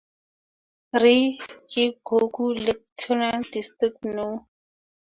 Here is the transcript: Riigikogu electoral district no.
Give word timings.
Riigikogu 1.03 2.45
electoral 2.59 3.39
district 3.57 3.99
no. 4.15 4.27